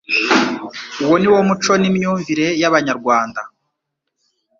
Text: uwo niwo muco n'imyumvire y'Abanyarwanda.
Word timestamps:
uwo 1.03 1.15
niwo 1.19 1.39
muco 1.47 1.71
n'imyumvire 1.81 2.47
y'Abanyarwanda. 2.61 3.41